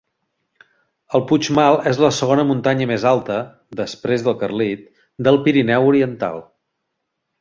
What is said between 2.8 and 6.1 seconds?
més alta, després del Carlit, del Pirineu